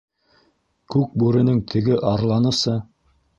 Күкбүренең 0.95 1.61
теге 1.75 1.99
арланысы?! 2.13 2.75